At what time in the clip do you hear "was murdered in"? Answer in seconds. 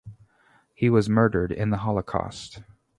0.89-1.69